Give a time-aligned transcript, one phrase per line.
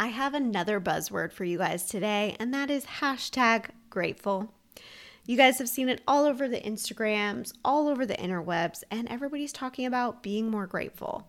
[0.00, 4.54] I have another buzzword for you guys today, and that is hashtag grateful.
[5.26, 9.52] You guys have seen it all over the Instagrams, all over the interwebs, and everybody's
[9.52, 11.28] talking about being more grateful.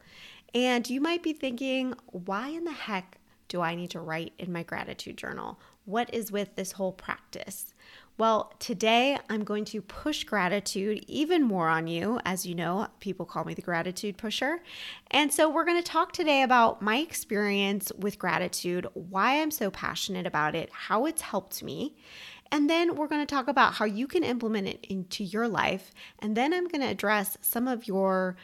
[0.53, 4.53] And you might be thinking, why in the heck do I need to write in
[4.53, 5.59] my gratitude journal?
[5.85, 7.73] What is with this whole practice?
[8.19, 12.19] Well, today I'm going to push gratitude even more on you.
[12.25, 14.61] As you know, people call me the gratitude pusher.
[15.09, 19.71] And so we're going to talk today about my experience with gratitude, why I'm so
[19.71, 21.95] passionate about it, how it's helped me.
[22.51, 25.93] And then we're going to talk about how you can implement it into your life.
[26.21, 28.35] And then I'm going to address some of your,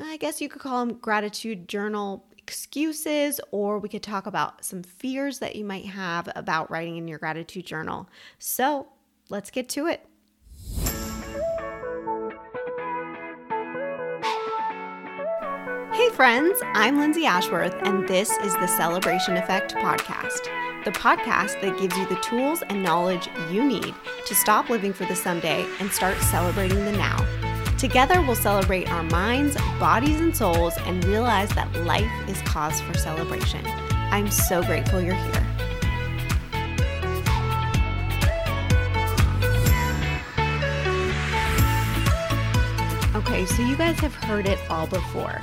[0.00, 4.80] I guess you could call them gratitude journal excuses, or we could talk about some
[4.84, 8.08] fears that you might have about writing in your gratitude journal.
[8.38, 8.86] So
[9.28, 10.06] let's get to it.
[15.92, 20.44] Hey, friends, I'm Lindsay Ashworth, and this is the Celebration Effect podcast,
[20.84, 23.94] the podcast that gives you the tools and knowledge you need
[24.26, 27.16] to stop living for the someday and start celebrating the now.
[27.78, 32.94] Together, we'll celebrate our minds, bodies, and souls and realize that life is cause for
[32.94, 33.64] celebration.
[33.66, 35.45] I'm so grateful you're here.
[43.36, 45.38] Okay, so you guys have heard it all before.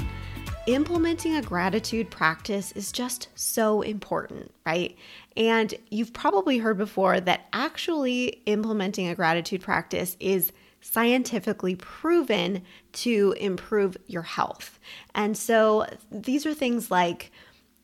[0.65, 4.97] Implementing a gratitude practice is just so important, right?
[5.37, 12.63] And you've probably heard before that actually implementing a gratitude practice is scientifically proven
[12.93, 14.79] to improve your health.
[15.13, 17.31] And so these are things like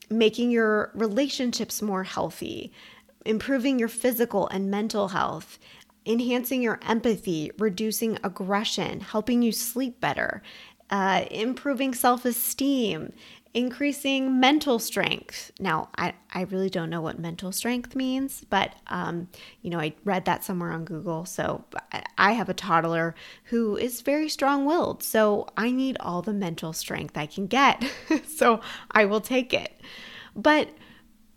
[0.09, 2.71] making your relationships more healthy,
[3.27, 5.59] improving your physical and mental health,
[6.05, 10.41] enhancing your empathy, reducing aggression, helping you sleep better,
[10.89, 13.13] uh, improving self esteem,
[13.53, 15.51] increasing mental strength.
[15.59, 19.27] Now, I, I really don't know what mental strength means, but, um,
[19.61, 21.25] you know, I read that somewhere on Google.
[21.25, 21.65] So
[22.17, 25.03] I have a toddler who is very strong willed.
[25.03, 27.83] So I need all the mental strength I can get.
[28.27, 28.61] so
[28.91, 29.79] I will take it.
[30.35, 30.69] But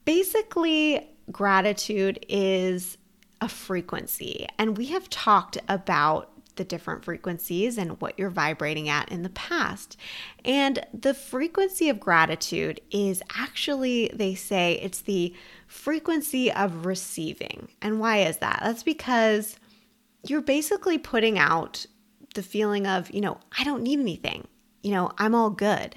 [0.05, 2.99] basically, gratitude is
[3.43, 4.47] a frequency.
[4.57, 9.31] And we have talked about the different frequencies and what you're vibrating at in the
[9.31, 9.97] past.
[10.45, 15.35] And the frequency of gratitude is actually, they say, it's the
[15.67, 17.69] frequency of receiving.
[17.81, 18.61] And why is that?
[18.63, 19.57] That's because
[20.25, 21.85] you're basically putting out
[22.37, 24.47] the feeling of, you know, I don't need anything,
[24.83, 25.97] you know, I'm all good.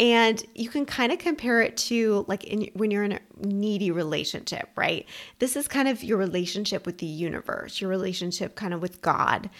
[0.00, 3.90] And you can kind of compare it to like in, when you're in a needy
[3.90, 5.06] relationship, right?
[5.40, 9.50] This is kind of your relationship with the universe, your relationship kind of with God.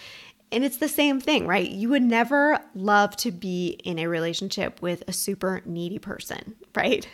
[0.51, 1.69] And it's the same thing, right?
[1.69, 7.07] You would never love to be in a relationship with a super needy person, right?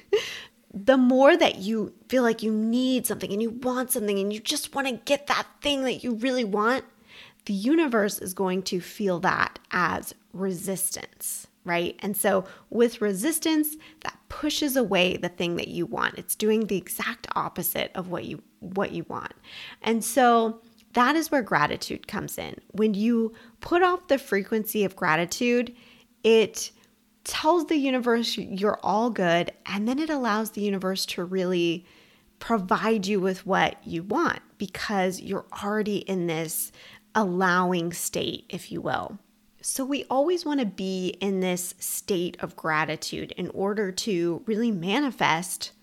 [0.73, 4.39] the more that you feel like you need something and you want something and you
[4.39, 6.85] just want to get that thing that you really want,
[7.45, 11.95] the universe is going to feel that as resistance right?
[12.00, 16.17] And so with resistance, that pushes away the thing that you want.
[16.17, 19.33] It's doing the exact opposite of what you what you want.
[19.81, 20.61] And so
[20.94, 22.55] that is where gratitude comes in.
[22.72, 25.75] When you put off the frequency of gratitude,
[26.23, 26.72] it
[27.23, 31.85] tells the universe you're all good and then it allows the universe to really
[32.39, 36.72] provide you with what you want because you're already in this
[37.16, 39.17] allowing state, if you will.
[39.69, 44.72] So, we always want to be in this state of gratitude in order to really
[44.72, 45.73] manifest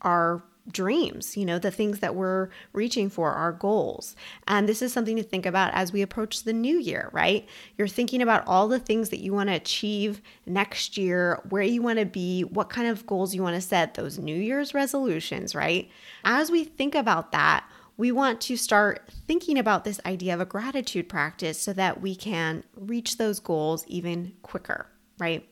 [0.00, 4.14] our dreams, you know, the things that we're reaching for, our goals.
[4.46, 7.44] And this is something to think about as we approach the new year, right?
[7.76, 11.82] You're thinking about all the things that you want to achieve next year, where you
[11.82, 15.52] want to be, what kind of goals you want to set, those New Year's resolutions,
[15.52, 15.90] right?
[16.24, 17.64] As we think about that,
[17.96, 22.14] we want to start thinking about this idea of a gratitude practice so that we
[22.14, 24.86] can reach those goals even quicker,
[25.18, 25.48] right?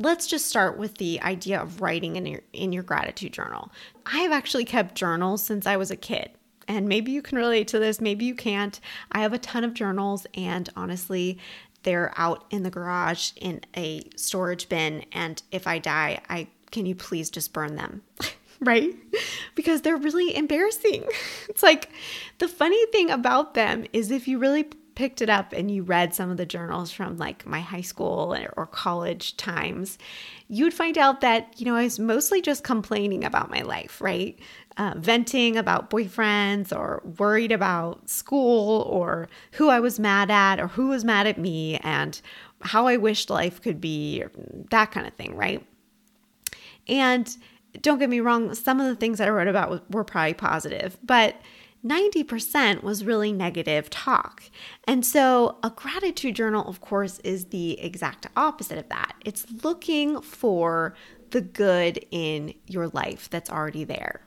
[0.00, 3.72] Let's just start with the idea of writing in your in your gratitude journal.
[4.06, 6.30] I have actually kept journals since I was a kid.
[6.68, 8.78] And maybe you can relate to this, maybe you can't.
[9.10, 11.38] I have a ton of journals and honestly,
[11.82, 16.86] they're out in the garage in a storage bin and if I die, I can
[16.86, 18.02] you please just burn them?
[18.60, 18.94] right?
[19.54, 21.04] Because they're really embarrassing.
[21.48, 21.90] It's like
[22.38, 24.68] the funny thing about them is if you really
[24.98, 28.36] picked it up and you read some of the journals from like my high school
[28.56, 29.96] or college times,
[30.48, 34.38] you'd find out that, you know, I was mostly just complaining about my life, right?
[34.76, 40.68] Uh, venting about boyfriends or worried about school or who I was mad at or
[40.68, 42.20] who was mad at me and
[42.60, 44.24] how I wished life could be,
[44.70, 45.64] that kind of thing, right?
[46.88, 47.36] And
[47.80, 50.98] don't get me wrong, some of the things that I wrote about were probably positive,
[51.02, 51.36] but
[51.84, 54.42] 90% was really negative talk.
[54.84, 59.14] And so, a gratitude journal, of course, is the exact opposite of that.
[59.24, 60.94] It's looking for
[61.30, 64.22] the good in your life that's already there.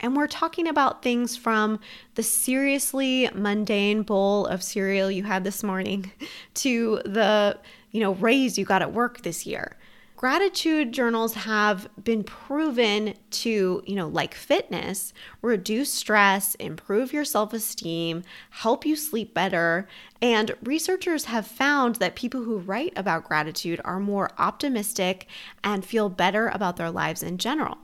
[0.00, 1.80] And we're talking about things from
[2.14, 6.12] the seriously mundane bowl of cereal you had this morning
[6.54, 7.58] to the,
[7.90, 9.76] you know, raise you got at work this year.
[10.24, 15.12] Gratitude journals have been proven to, you know, like fitness,
[15.42, 19.86] reduce stress, improve your self esteem, help you sleep better.
[20.22, 25.26] And researchers have found that people who write about gratitude are more optimistic
[25.62, 27.76] and feel better about their lives in general.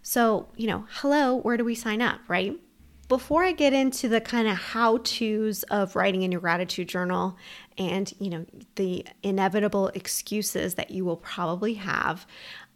[0.00, 2.58] So, you know, hello, where do we sign up, right?
[3.08, 7.36] Before I get into the kind of how to's of writing in your gratitude journal
[7.78, 8.46] and, you know,
[8.76, 12.26] the inevitable excuses that you will probably have,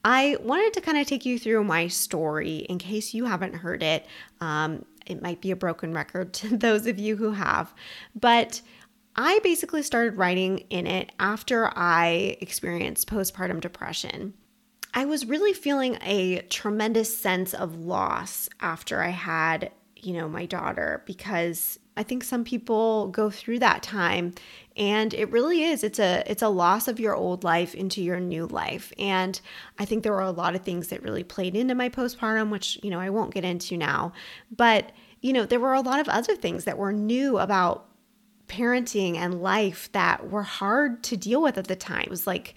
[0.05, 3.83] I wanted to kind of take you through my story in case you haven't heard
[3.83, 4.07] it.
[4.41, 7.75] Um, it might be a broken record to those of you who have,
[8.15, 8.61] but
[9.17, 14.35] I basically started writing in it after I experienced postpartum depression.
[14.93, 19.71] I was really feeling a tremendous sense of loss after I had
[20.07, 24.35] you know, my daughter because I think some people go through that time
[24.77, 28.21] and it really is it's a it's a loss of your old life into your
[28.21, 28.93] new life.
[28.99, 29.41] And
[29.79, 32.79] I think there were a lot of things that really played into my postpartum which
[32.83, 34.13] you know I won't get into now.
[34.55, 37.89] But you know there were a lot of other things that were new about
[38.49, 42.05] parenting and life that were hard to deal with at the time.
[42.05, 42.55] It was like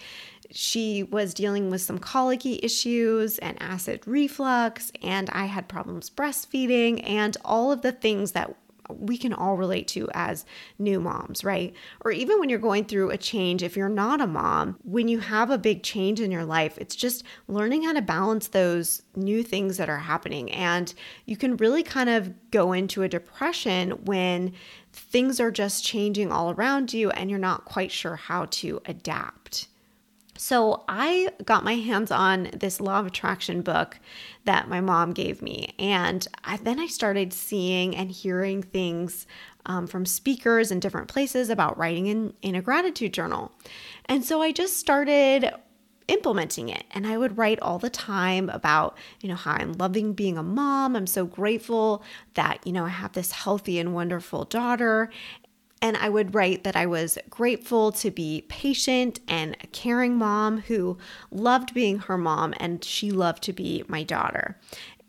[0.51, 7.07] she was dealing with some colicky issues and acid reflux, and I had problems breastfeeding,
[7.07, 8.56] and all of the things that
[8.89, 10.45] we can all relate to as
[10.77, 11.74] new moms, right?
[12.01, 15.19] Or even when you're going through a change, if you're not a mom, when you
[15.19, 19.44] have a big change in your life, it's just learning how to balance those new
[19.44, 20.51] things that are happening.
[20.51, 20.94] And
[21.25, 24.53] you can really kind of go into a depression when
[24.91, 29.68] things are just changing all around you and you're not quite sure how to adapt.
[30.39, 34.00] So I got my hands on this law of attraction book
[34.45, 35.74] that my mom gave me.
[35.77, 39.27] And I, then I started seeing and hearing things
[39.65, 43.51] um, from speakers in different places about writing in, in a gratitude journal.
[44.06, 45.51] And so I just started
[46.07, 50.12] implementing it and i would write all the time about you know how i'm loving
[50.12, 52.01] being a mom i'm so grateful
[52.33, 55.12] that you know i have this healthy and wonderful daughter
[55.81, 60.59] and I would write that I was grateful to be patient and a caring mom
[60.61, 60.97] who
[61.31, 64.59] loved being her mom and she loved to be my daughter.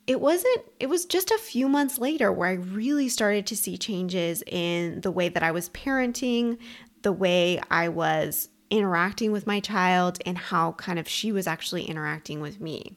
[0.06, 3.76] It wasn't, it was just a few months later where I really started to see
[3.78, 6.58] changes in the way that I was parenting,
[7.02, 11.84] the way I was interacting with my child, and how kind of she was actually
[11.84, 12.96] interacting with me.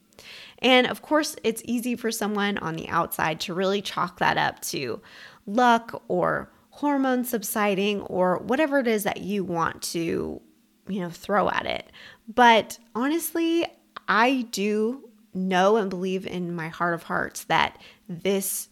[0.60, 4.60] And of course, it's easy for someone on the outside to really chalk that up
[4.62, 5.00] to
[5.46, 10.40] luck or hormones subsiding or whatever it is that you want to,
[10.88, 11.92] you know, throw at it.
[12.26, 13.64] But honestly,
[14.08, 18.68] I do know and believe in my heart of hearts that this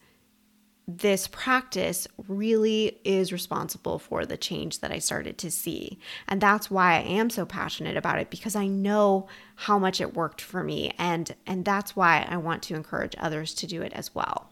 [0.88, 6.00] this practice really is responsible for the change that I started to see.
[6.26, 10.14] And that's why I am so passionate about it because I know how much it
[10.14, 13.93] worked for me and and that's why I want to encourage others to do it
[13.93, 14.51] as well.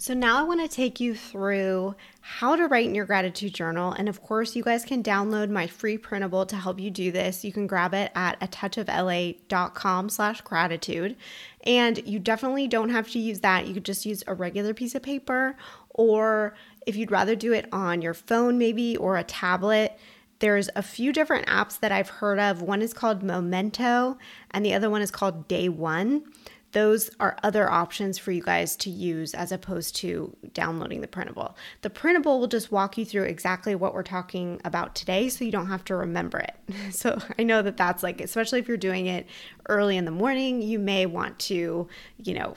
[0.00, 3.92] So, now I want to take you through how to write in your gratitude journal.
[3.92, 7.44] And of course, you guys can download my free printable to help you do this.
[7.44, 11.16] You can grab it at a touchofla.com slash gratitude.
[11.64, 13.66] And you definitely don't have to use that.
[13.66, 15.54] You could just use a regular piece of paper,
[15.90, 16.54] or
[16.86, 19.98] if you'd rather do it on your phone, maybe, or a tablet.
[20.38, 22.62] There's a few different apps that I've heard of.
[22.62, 24.16] One is called Memento,
[24.50, 26.24] and the other one is called Day One
[26.72, 31.56] those are other options for you guys to use as opposed to downloading the printable.
[31.82, 35.50] The printable will just walk you through exactly what we're talking about today so you
[35.50, 36.54] don't have to remember it.
[36.90, 39.26] So I know that that's like, especially if you're doing it
[39.68, 42.54] early in the morning, you may want to, you know,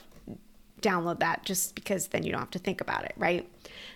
[0.80, 3.48] download that just because then you don't have to think about it, right?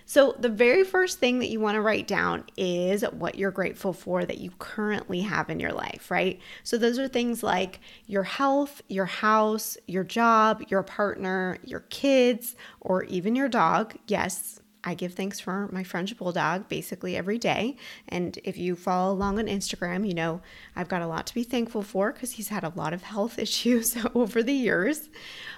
[0.09, 3.93] So, the very first thing that you want to write down is what you're grateful
[3.93, 6.39] for that you currently have in your life, right?
[6.63, 12.55] So, those are things like your health, your house, your job, your partner, your kids,
[12.81, 13.97] or even your dog.
[14.07, 17.75] Yes, I give thanks for my French bulldog basically every day.
[18.07, 20.41] And if you follow along on Instagram, you know
[20.75, 23.37] I've got a lot to be thankful for because he's had a lot of health
[23.47, 25.09] issues over the years.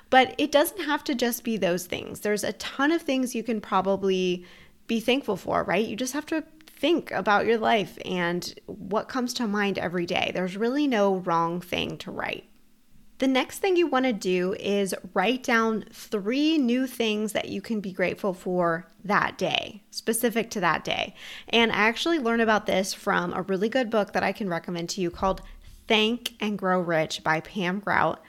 [0.10, 2.22] But it doesn't have to just be those things.
[2.22, 4.46] There's a ton of things you can probably
[4.88, 5.88] be thankful for, right?
[5.88, 10.32] You just have to think about your life and what comes to mind every day.
[10.34, 12.51] There's really no wrong thing to write.
[13.22, 17.62] The next thing you want to do is write down three new things that you
[17.62, 21.14] can be grateful for that day, specific to that day.
[21.48, 24.90] And I actually learned about this from a really good book that I can recommend
[24.90, 25.44] to you called
[25.88, 28.24] Thank and Grow Rich by Pam Grout.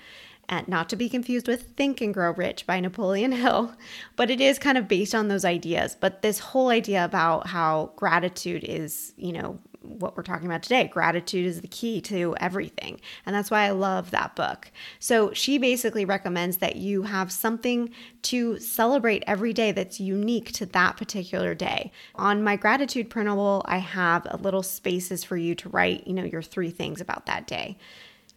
[0.47, 3.75] And not to be confused with Think and Grow Rich by Napoleon Hill,
[4.17, 5.97] but it is kind of based on those ideas.
[5.99, 10.85] But this whole idea about how gratitude is, you know, what we're talking about today.
[10.89, 13.01] Gratitude is the key to everything.
[13.27, 14.71] And that's why I love that book.
[14.99, 17.91] So she basically recommends that you have something
[18.23, 21.93] to celebrate every day that's unique to that particular day.
[22.15, 26.25] On my gratitude printable, I have a little spaces for you to write, you know,
[26.25, 27.77] your three things about that day.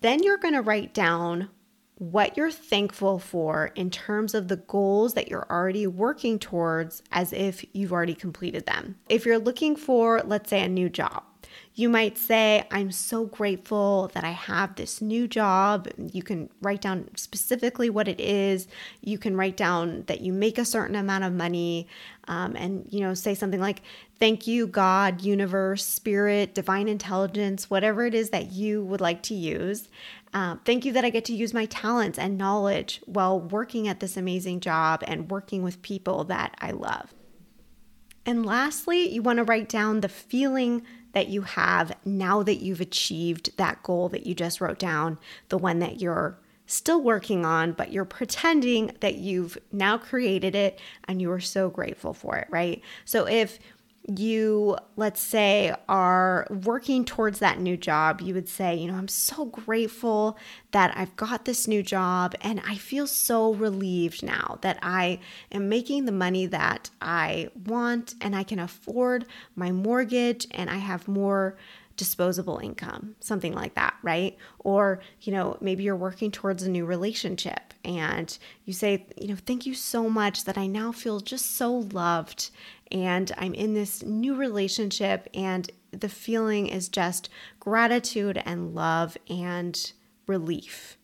[0.01, 1.49] Then you're going to write down
[1.97, 7.31] what you're thankful for in terms of the goals that you're already working towards as
[7.31, 8.97] if you've already completed them.
[9.07, 11.23] If you're looking for, let's say, a new job,
[11.73, 15.89] you might say, I'm so grateful that I have this new job.
[15.97, 18.67] You can write down specifically what it is.
[19.01, 21.87] You can write down that you make a certain amount of money
[22.27, 23.81] um, and, you know, say something like,
[24.17, 29.33] Thank you, God, universe, spirit, divine intelligence, whatever it is that you would like to
[29.33, 29.89] use.
[30.33, 33.99] Uh, thank you that I get to use my talents and knowledge while working at
[33.99, 37.13] this amazing job and working with people that I love.
[38.25, 40.81] And lastly, you want to write down the feeling
[41.15, 45.17] that you have now that you've achieved that goal that you just wrote down,
[45.47, 50.77] the one that you're still working on, but you're pretending that you've now created it
[51.07, 52.81] and you are so grateful for it, right?
[53.05, 53.59] So if
[54.07, 59.07] you, let's say, are working towards that new job, you would say, you know, I'm
[59.07, 60.37] so grateful
[60.71, 65.19] that I've got this new job and I feel so relieved now that I
[65.51, 70.77] am making the money that I want and I can afford my mortgage and I
[70.77, 71.57] have more
[71.97, 74.37] disposable income, something like that, right?
[74.59, 79.37] Or, you know, maybe you're working towards a new relationship and you say, you know,
[79.45, 82.49] thank you so much that I now feel just so loved
[82.91, 89.91] and I'm in this new relationship and the feeling is just gratitude and love and
[90.27, 90.97] relief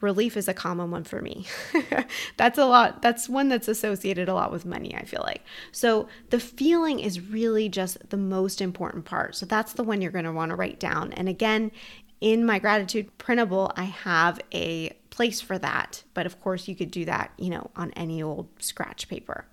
[0.00, 1.46] relief is a common one for me.
[2.36, 5.42] that's a lot, that's one that's associated a lot with money, I feel like.
[5.72, 9.34] So the feeling is really just the most important part.
[9.34, 11.12] So that's the one you're want to write down.
[11.14, 11.72] And again,
[12.20, 16.02] in my gratitude printable, I have a place for that.
[16.14, 19.46] But of course, you could do that, you know, on any old scratch paper.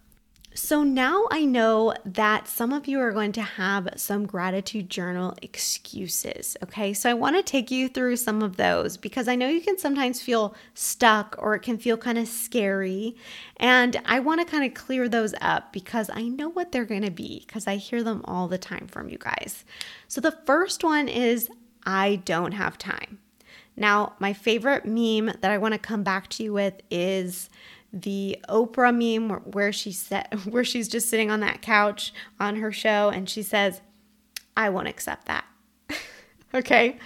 [0.56, 5.36] So now I know that some of you are going to have some gratitude journal
[5.42, 6.56] excuses.
[6.64, 9.60] Okay, so I want to take you through some of those because I know you
[9.60, 13.18] can sometimes feel stuck or it can feel kind of scary.
[13.58, 17.02] And I want to kind of clear those up because I know what they're going
[17.02, 19.66] to be because I hear them all the time from you guys.
[20.08, 21.50] So the first one is
[21.84, 23.20] I don't have time.
[23.78, 27.50] Now, my favorite meme that I want to come back to you with is
[27.96, 32.72] the Oprah meme where she said where she's just sitting on that couch on her
[32.72, 33.82] show and she says,
[34.56, 35.46] "I won't accept that."
[36.54, 37.00] okay?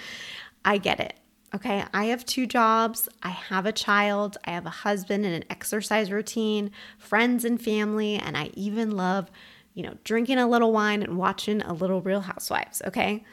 [0.65, 1.13] I get it.
[1.53, 3.07] Okay, I have two jobs.
[3.23, 4.37] I have a child.
[4.45, 9.31] I have a husband and an exercise routine, friends and family, and I even love,
[9.73, 13.23] you know, drinking a little wine and watching a little Real Housewives, okay?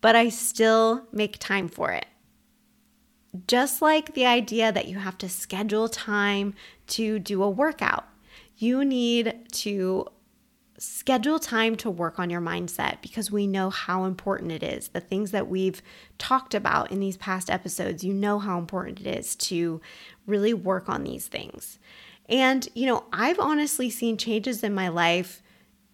[0.00, 2.06] But I still make time for it.
[3.46, 6.54] Just like the idea that you have to schedule time
[6.88, 8.06] to do a workout,
[8.56, 10.06] you need to
[10.78, 14.88] schedule time to work on your mindset because we know how important it is.
[14.88, 15.82] The things that we've
[16.18, 19.80] talked about in these past episodes, you know how important it is to
[20.26, 21.78] really work on these things.
[22.28, 25.42] And, you know, I've honestly seen changes in my life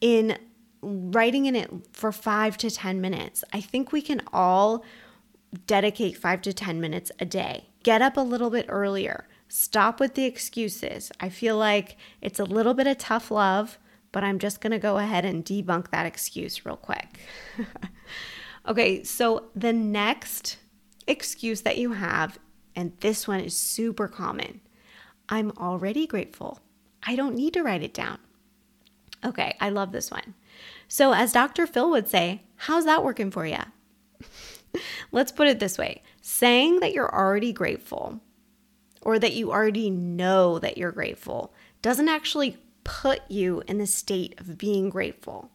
[0.01, 0.39] in
[0.83, 3.43] writing in it for five to 10 minutes.
[3.53, 4.85] I think we can all
[5.67, 7.69] dedicate five to 10 minutes a day.
[7.83, 9.29] Get up a little bit earlier.
[9.49, 11.13] Stop with the excuses.
[11.21, 13.79] I feel like it's a little bit of tough love,
[14.13, 17.21] but I'm just going to go ahead and debunk that excuse real quick.
[18.67, 20.59] okay, so the next
[21.07, 22.39] excuse that you have,
[22.75, 24.61] and this one is super common
[25.29, 26.61] I'm already grateful.
[27.03, 28.19] I don't need to write it down.
[29.25, 30.35] Okay, I love this one.
[30.87, 31.67] So, as Dr.
[31.67, 33.59] Phil would say, how's that working for you?
[35.13, 38.21] Let's put it this way saying that you're already grateful
[39.03, 41.53] or that you already know that you're grateful
[41.83, 45.51] doesn't actually put you in the state of being grateful.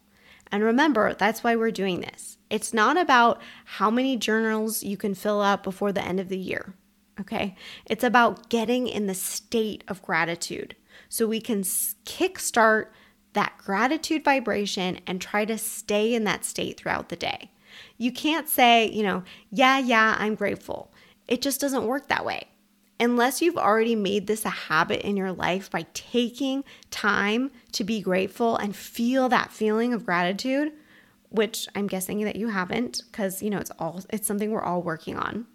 [0.52, 2.38] And remember, that's why we're doing this.
[2.50, 6.38] It's not about how many journals you can fill out before the end of the
[6.38, 6.74] year.
[7.20, 7.56] Okay.
[7.86, 10.74] It's about getting in the state of gratitude
[11.08, 12.86] so we can kickstart
[13.32, 17.50] that gratitude vibration and try to stay in that state throughout the day.
[17.98, 20.92] You can't say, you know, yeah, yeah, I'm grateful.
[21.28, 22.48] It just doesn't work that way.
[23.00, 28.00] unless you've already made this a habit in your life by taking time to be
[28.00, 30.70] grateful and feel that feeling of gratitude,
[31.30, 34.82] which I'm guessing that you haven't because, you know, it's all it's something we're all
[34.82, 35.46] working on.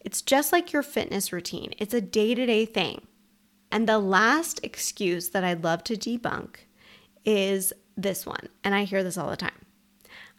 [0.00, 1.74] It's just like your fitness routine.
[1.78, 3.06] It's a day-to-day thing.
[3.70, 6.56] And the last excuse that I'd love to debunk
[7.24, 8.48] is this one.
[8.62, 9.61] And I hear this all the time.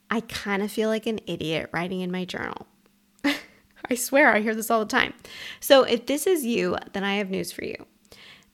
[0.09, 2.67] I kind of feel like an idiot writing in my journal.
[3.25, 5.13] I swear I hear this all the time.
[5.59, 7.85] So if this is you, then I have news for you.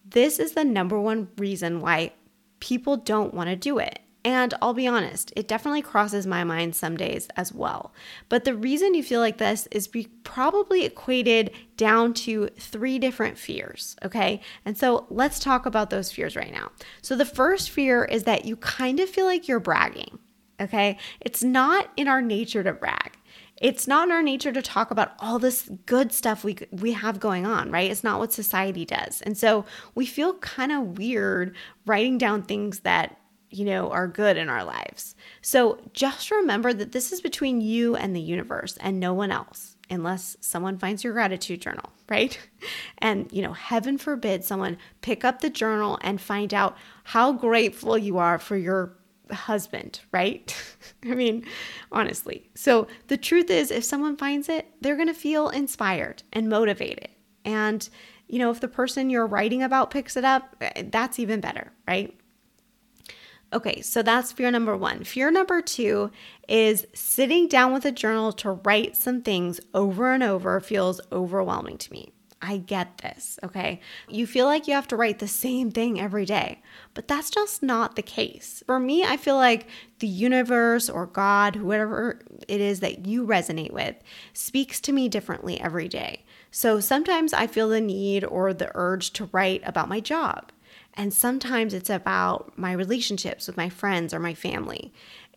[0.06, 2.13] This is the number one reason why
[2.60, 4.00] people don't want to do it.
[4.25, 7.94] And I'll be honest, it definitely crosses my mind some days as well.
[8.27, 9.89] But the reason you feel like this is
[10.24, 14.41] probably equated down to three different fears, okay?
[14.65, 16.72] And so let's talk about those fears right now.
[17.01, 20.20] So the first fear is that you kind of feel like you're bragging,
[20.59, 20.97] okay?
[21.21, 23.19] It's not in our nature to brag
[23.61, 27.19] it's not in our nature to talk about all this good stuff we we have
[27.19, 27.91] going on, right?
[27.91, 29.21] It's not what society does.
[29.21, 33.17] And so we feel kind of weird writing down things that
[33.49, 35.15] you know are good in our lives.
[35.41, 39.75] So just remember that this is between you and the universe and no one else
[39.89, 42.37] unless someone finds your gratitude journal, right?
[43.01, 46.75] And, you know, heaven forbid someone pick up the journal and find out
[47.05, 48.99] how grateful you are for your
[49.31, 50.55] husband, right?
[51.03, 51.45] I mean,
[51.91, 52.50] honestly.
[52.55, 57.09] So the truth is, if someone finds it, they're going to feel inspired and motivated.
[57.45, 57.88] And,
[58.27, 61.71] you know, if the person you're writing about picks it up, eh, that's even better,
[61.88, 62.15] right?
[63.51, 65.03] Okay, so that's fear number one.
[65.03, 66.12] Fear number two
[66.48, 71.77] is sitting down with a journal to write some things over and over feels overwhelming
[71.79, 72.13] to me.
[72.41, 73.81] I get this, okay?
[74.08, 76.62] You feel like you have to write the same thing every day,
[76.93, 78.63] but that's just not the case.
[78.65, 79.67] For me, I feel like
[80.00, 83.96] the universe or God, whoever it is that you resonate with,
[84.31, 86.24] speaks to me differently every day.
[86.50, 90.51] So sometimes I feel the need or the urge to write about my job.
[90.93, 94.94] And sometimes it's about my relationships with my friends or my family.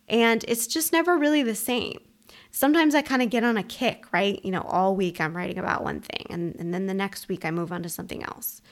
[0.09, 1.99] And it's just never really the same
[2.53, 4.43] sometimes I kind of get on a kick, right?
[4.45, 7.45] You know, all week I'm writing about one thing and, and then the next week
[7.45, 8.63] I move on to something else.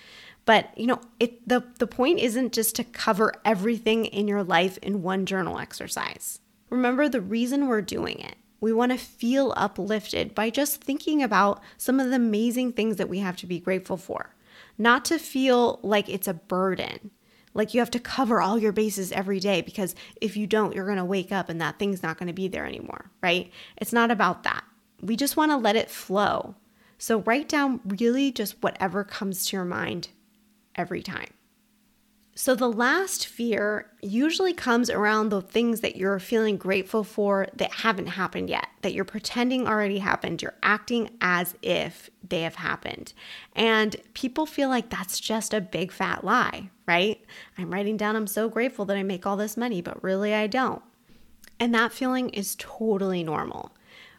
[0.45, 4.79] But you know, it the, the point isn't just to cover everything in your life
[4.79, 6.41] in one journal exercise.
[6.71, 8.37] Remember the reason we're doing it.
[8.61, 13.09] We want to feel uplifted by just thinking about some of the amazing things that
[13.09, 14.35] we have to be grateful for,
[14.77, 17.11] not to feel like it's a burden.
[17.55, 20.87] Like you have to cover all your bases every day because if you don't, you're
[20.87, 23.51] going to wake up and that thing's not going to be there anymore, right?
[23.77, 24.65] It's not about that.
[25.01, 26.55] We just want to let it flow.
[26.99, 30.09] So write down really just whatever comes to your mind
[30.77, 31.33] every time.
[32.41, 37.71] So, the last fear usually comes around the things that you're feeling grateful for that
[37.71, 40.41] haven't happened yet, that you're pretending already happened.
[40.41, 43.13] You're acting as if they have happened.
[43.55, 47.25] And people feel like that's just a big fat lie, right?
[47.57, 50.49] I'm writing down, I'm so grateful that I make all this money, but really I
[50.49, 50.83] don't.
[51.61, 53.77] And that feeling is totally normal.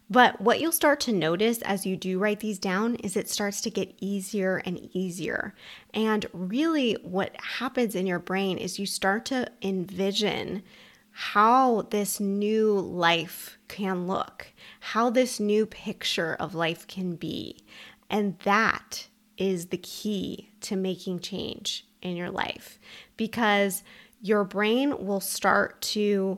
[0.10, 3.60] But what you'll start to notice as you do write these down is it starts
[3.62, 5.54] to get easier and easier.
[5.94, 10.64] And really, what happens in your brain is you start to envision
[11.12, 17.66] how this new life can look, how this new picture of life can be.
[18.10, 19.08] And that
[19.38, 22.80] is the key to making change in your life
[23.18, 23.84] because
[24.22, 26.38] your brain will start to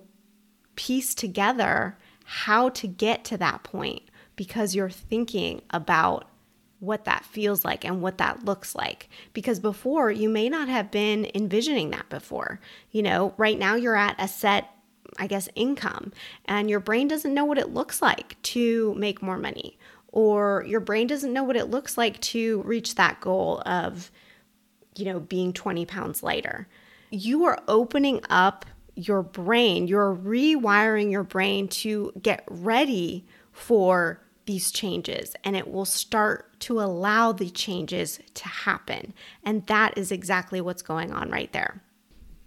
[0.76, 4.04] piece together how to get to that point
[4.36, 6.30] because you're thinking about
[6.80, 9.10] what that feels like and what that looks like.
[9.32, 12.60] Because before, you may not have been envisioning that before.
[12.92, 14.70] You know, right now you're at a set,
[15.18, 16.12] I guess, income,
[16.46, 19.78] and your brain doesn't know what it looks like to make more money,
[20.10, 24.12] or your brain doesn't know what it looks like to reach that goal of,
[24.96, 26.68] you know, being 20 pounds lighter.
[27.10, 34.72] You are opening up your brain, you're rewiring your brain to get ready for these
[34.72, 39.14] changes and it will start to allow the changes to happen.
[39.44, 41.82] And that is exactly what's going on right there.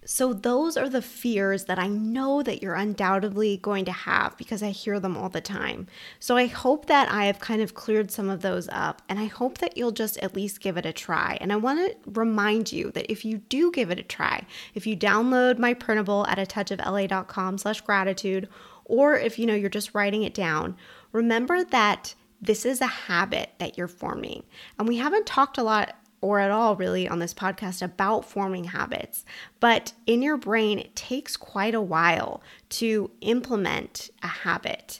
[0.09, 4.63] So, those are the fears that I know that you're undoubtedly going to have because
[4.63, 5.87] I hear them all the time.
[6.17, 9.25] So, I hope that I have kind of cleared some of those up and I
[9.25, 11.37] hope that you'll just at least give it a try.
[11.41, 14.87] And I want to remind you that if you do give it a try, if
[14.87, 18.47] you download my printable at a touch of la.com slash gratitude,
[18.85, 20.77] or if you know you're just writing it down,
[21.11, 24.43] remember that this is a habit that you're forming.
[24.79, 28.65] And we haven't talked a lot or at all really on this podcast about forming
[28.65, 29.25] habits.
[29.59, 34.99] But in your brain, it takes quite a while to implement a habit.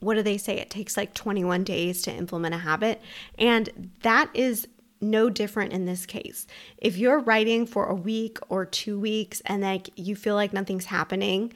[0.00, 0.58] What do they say?
[0.58, 3.00] It takes like 21 days to implement a habit.
[3.38, 4.68] And that is
[5.00, 6.46] no different in this case.
[6.78, 10.86] If you're writing for a week or two weeks and like you feel like nothing's
[10.86, 11.52] happening,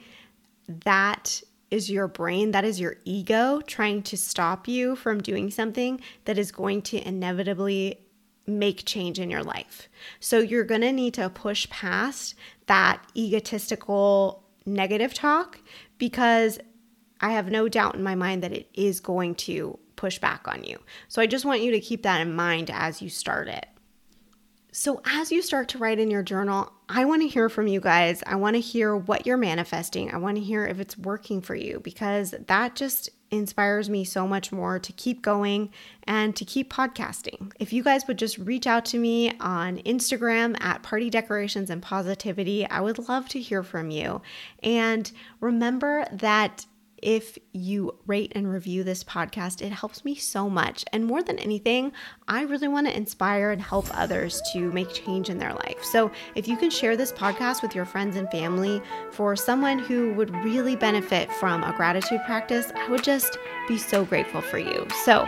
[0.67, 1.41] that
[1.71, 6.37] is your brain, that is your ego trying to stop you from doing something that
[6.37, 7.99] is going to inevitably
[8.47, 9.89] make change in your life.
[10.19, 12.35] So you're going to need to push past
[12.67, 15.59] that egotistical negative talk
[15.97, 16.59] because
[17.21, 20.63] I have no doubt in my mind that it is going to push back on
[20.63, 20.79] you.
[21.07, 23.67] So I just want you to keep that in mind as you start it.
[24.77, 27.79] So, as you start to write in your journal, I want to hear from you
[27.79, 28.21] guys.
[28.27, 30.13] I want to hear what you're manifesting.
[30.13, 34.27] I want to hear if it's working for you because that just inspires me so
[34.27, 35.69] much more to keep going
[36.03, 37.51] and to keep podcasting.
[37.59, 41.81] If you guys would just reach out to me on Instagram at Party Decorations and
[41.81, 44.21] Positivity, I would love to hear from you.
[44.63, 46.65] And remember that
[47.01, 49.61] if you rate and review this podcast.
[49.61, 50.85] It helps me so much.
[50.91, 51.91] And more than anything,
[52.27, 55.83] I really want to inspire and help others to make change in their life.
[55.83, 58.81] So if you can share this podcast with your friends and family
[59.11, 64.05] for someone who would really benefit from a gratitude practice, I would just be so
[64.05, 64.87] grateful for you.
[65.03, 65.27] So,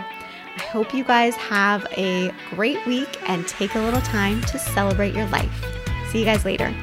[0.58, 5.14] I hope you guys have a great week and take a little time to celebrate
[5.14, 5.64] your life.
[6.10, 6.74] See you guys later.